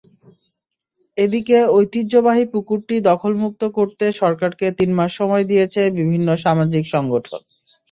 [1.17, 7.41] এদিকে ঐতিহ্যবাহী পুকুরটি দখলমুক্ত করতে সরকারকে তিন মাস সময় দিয়েছে বিভিন্ন সামাজিক সংগঠন।